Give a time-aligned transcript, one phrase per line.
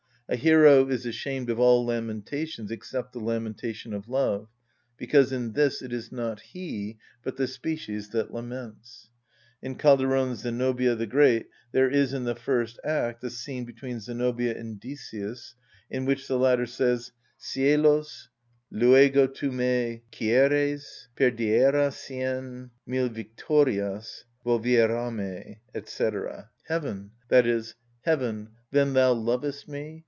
[0.33, 4.47] A hero is ashamed of all lamentations except the lamentation of love,
[4.95, 9.09] because in this it is not he but the species that laments.
[9.61, 14.57] In Calderon's "Zenobia the Great" there is in the first act a scene between Zenobia
[14.57, 15.53] and Decius
[15.89, 18.29] in which the latter says: "Cielos,
[18.71, 21.09] luego tu me quieres?
[21.17, 26.09] Perdiera cien mil victorias, Volviérame," &c.
[26.69, 27.11] (Heaven!
[28.71, 29.97] then thou lovest me?